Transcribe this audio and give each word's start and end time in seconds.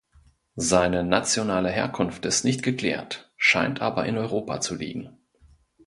Seine 0.55 1.03
nationale 1.03 1.69
Herkunft 1.69 2.25
ist 2.25 2.43
nicht 2.43 2.63
geklärt, 2.63 3.29
scheint 3.37 3.81
aber 3.83 4.07
in 4.07 4.17
Europa 4.17 4.59
zu 4.59 4.73
liegen. 4.73 5.15